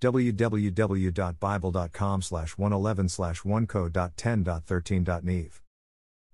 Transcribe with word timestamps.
www.bible.com 0.00 2.22
slash 2.22 2.56
111 2.56 3.08
slash 3.08 3.42
1co.10.13.neve. 3.42 5.60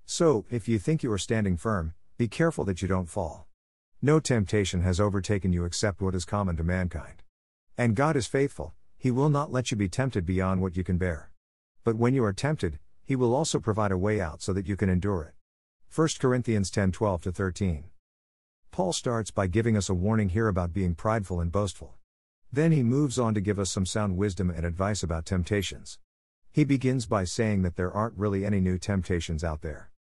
So, 0.06 0.44
if 0.50 0.68
you 0.68 0.78
think 0.78 1.02
you 1.02 1.10
are 1.12 1.18
standing 1.18 1.56
firm, 1.56 1.94
be 2.18 2.28
careful 2.28 2.64
that 2.64 2.82
you 2.82 2.88
don't 2.88 3.08
fall. 3.08 3.46
No 4.02 4.20
temptation 4.20 4.82
has 4.82 5.00
overtaken 5.00 5.50
you 5.52 5.64
except 5.64 6.02
what 6.02 6.14
is 6.14 6.26
common 6.26 6.56
to 6.58 6.64
mankind. 6.64 7.22
And 7.78 7.96
God 7.96 8.16
is 8.16 8.26
faithful, 8.26 8.74
He 8.98 9.10
will 9.10 9.30
not 9.30 9.50
let 9.50 9.70
you 9.70 9.78
be 9.78 9.88
tempted 9.88 10.26
beyond 10.26 10.60
what 10.60 10.76
you 10.76 10.84
can 10.84 10.98
bear. 10.98 11.30
But 11.84 11.96
when 11.96 12.14
you 12.14 12.22
are 12.24 12.34
tempted, 12.34 12.78
He 13.02 13.16
will 13.16 13.34
also 13.34 13.58
provide 13.58 13.92
a 13.92 13.98
way 13.98 14.20
out 14.20 14.42
so 14.42 14.52
that 14.52 14.68
you 14.68 14.76
can 14.76 14.90
endure 14.90 15.22
it. 15.22 15.32
1 15.94 16.08
Corinthians 16.20 16.70
10 16.70 16.92
12 16.92 17.22
13. 17.22 17.84
Paul 18.70 18.92
starts 18.92 19.30
by 19.30 19.46
giving 19.46 19.76
us 19.76 19.88
a 19.88 19.94
warning 19.94 20.28
here 20.28 20.48
about 20.48 20.72
being 20.72 20.94
prideful 20.94 21.40
and 21.40 21.50
boastful. 21.50 21.94
Then 22.54 22.70
he 22.70 22.84
moves 22.84 23.18
on 23.18 23.34
to 23.34 23.40
give 23.40 23.58
us 23.58 23.68
some 23.68 23.84
sound 23.84 24.16
wisdom 24.16 24.48
and 24.48 24.64
advice 24.64 25.02
about 25.02 25.26
temptations. 25.26 25.98
He 26.52 26.62
begins 26.62 27.04
by 27.04 27.24
saying 27.24 27.62
that 27.62 27.74
there 27.74 27.90
aren't 27.90 28.16
really 28.16 28.46
any 28.46 28.60
new 28.60 28.78
temptations 28.78 29.42
out 29.42 29.62
there. 29.62 29.90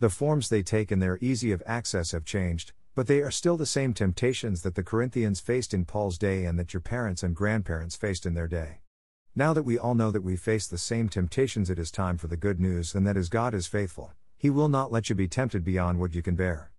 The 0.00 0.10
forms 0.10 0.48
they 0.48 0.64
take 0.64 0.90
and 0.90 1.00
their 1.00 1.18
easy 1.20 1.52
of 1.52 1.62
access 1.66 2.10
have 2.10 2.24
changed, 2.24 2.72
but 2.96 3.06
they 3.06 3.20
are 3.20 3.30
still 3.30 3.56
the 3.56 3.64
same 3.64 3.94
temptations 3.94 4.62
that 4.62 4.74
the 4.74 4.82
Corinthians 4.82 5.38
faced 5.38 5.72
in 5.72 5.84
Paul's 5.84 6.18
day 6.18 6.46
and 6.46 6.58
that 6.58 6.74
your 6.74 6.80
parents 6.80 7.22
and 7.22 7.36
grandparents 7.36 7.94
faced 7.94 8.26
in 8.26 8.34
their 8.34 8.48
day. 8.48 8.80
Now 9.36 9.52
that 9.52 9.62
we 9.62 9.78
all 9.78 9.94
know 9.94 10.10
that 10.10 10.24
we 10.24 10.34
face 10.34 10.66
the 10.66 10.78
same 10.78 11.08
temptations, 11.08 11.70
it 11.70 11.78
is 11.78 11.92
time 11.92 12.18
for 12.18 12.26
the 12.26 12.36
good 12.36 12.58
news, 12.58 12.92
and 12.92 13.06
that 13.06 13.16
is 13.16 13.28
God 13.28 13.54
is 13.54 13.68
faithful. 13.68 14.10
He 14.36 14.50
will 14.50 14.68
not 14.68 14.90
let 14.90 15.10
you 15.10 15.14
be 15.14 15.28
tempted 15.28 15.62
beyond 15.62 16.00
what 16.00 16.16
you 16.16 16.22
can 16.22 16.34
bear. 16.34 16.72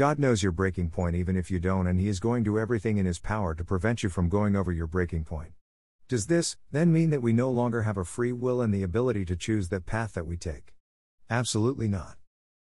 God 0.00 0.18
knows 0.18 0.42
your 0.42 0.52
breaking 0.52 0.88
point 0.88 1.14
even 1.14 1.36
if 1.36 1.50
you 1.50 1.60
don't, 1.60 1.86
and 1.86 2.00
He 2.00 2.08
is 2.08 2.20
going 2.20 2.42
to 2.42 2.52
do 2.52 2.58
everything 2.58 2.96
in 2.96 3.04
His 3.04 3.18
power 3.18 3.54
to 3.54 3.62
prevent 3.62 4.02
you 4.02 4.08
from 4.08 4.30
going 4.30 4.56
over 4.56 4.72
your 4.72 4.86
breaking 4.86 5.24
point. 5.24 5.52
Does 6.08 6.26
this, 6.26 6.56
then, 6.72 6.90
mean 6.90 7.10
that 7.10 7.20
we 7.20 7.34
no 7.34 7.50
longer 7.50 7.82
have 7.82 7.98
a 7.98 8.04
free 8.06 8.32
will 8.32 8.62
and 8.62 8.72
the 8.72 8.82
ability 8.82 9.26
to 9.26 9.36
choose 9.36 9.68
that 9.68 9.84
path 9.84 10.14
that 10.14 10.26
we 10.26 10.38
take? 10.38 10.72
Absolutely 11.28 11.86
not. 11.86 12.16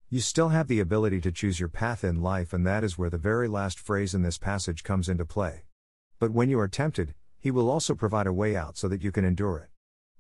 You 0.09 0.21
still 0.21 0.47
have 0.47 0.69
the 0.69 0.79
ability 0.79 1.19
to 1.19 1.31
choose 1.33 1.59
your 1.59 1.67
path 1.67 2.05
in 2.05 2.21
life, 2.21 2.53
and 2.53 2.65
that 2.65 2.85
is 2.85 2.97
where 2.97 3.09
the 3.09 3.17
very 3.17 3.49
last 3.49 3.79
phrase 3.79 4.13
in 4.13 4.21
this 4.21 4.37
passage 4.37 4.85
comes 4.85 5.09
into 5.09 5.25
play. 5.25 5.63
But 6.19 6.31
when 6.31 6.49
you 6.49 6.57
are 6.61 6.69
tempted, 6.69 7.15
He 7.37 7.51
will 7.51 7.69
also 7.69 7.95
provide 7.95 8.27
a 8.27 8.31
way 8.31 8.55
out 8.55 8.77
so 8.77 8.87
that 8.87 9.03
you 9.03 9.11
can 9.11 9.25
endure 9.25 9.57
it. 9.57 9.69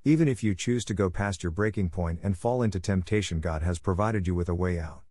Even 0.03 0.27
if 0.27 0.43
you 0.43 0.53
choose 0.53 0.83
to 0.83 0.93
go 0.93 1.09
past 1.09 1.43
your 1.43 1.51
breaking 1.53 1.91
point 1.91 2.19
and 2.23 2.37
fall 2.37 2.61
into 2.61 2.81
temptation, 2.81 3.39
God 3.39 3.61
has 3.61 3.79
provided 3.79 4.27
you 4.27 4.35
with 4.35 4.49
a 4.49 4.53
way 4.53 4.79
out. 4.79 5.04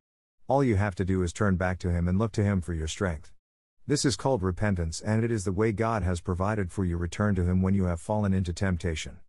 All 0.46 0.62
you 0.62 0.76
have 0.76 0.94
to 0.96 1.06
do 1.06 1.22
is 1.22 1.32
turn 1.32 1.56
back 1.56 1.78
to 1.78 1.90
Him 1.90 2.06
and 2.06 2.18
look 2.18 2.32
to 2.32 2.44
Him 2.44 2.60
for 2.60 2.74
your 2.74 2.86
strength. 2.86 3.32
This 3.86 4.04
is 4.04 4.14
called 4.14 4.42
repentance, 4.42 5.00
and 5.00 5.24
it 5.24 5.30
is 5.30 5.44
the 5.44 5.52
way 5.52 5.72
God 5.72 6.02
has 6.02 6.20
provided 6.20 6.70
for 6.70 6.84
you 6.84 6.98
return 6.98 7.34
to 7.36 7.44
Him 7.44 7.62
when 7.62 7.72
you 7.72 7.84
have 7.84 8.00
fallen 8.00 8.34
into 8.34 8.52
temptation. 8.52 9.20